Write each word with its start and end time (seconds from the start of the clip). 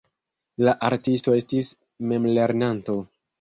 La 0.67 0.71
artisto 0.87 1.35
estis 1.41 1.69
memlernanto. 2.13 2.99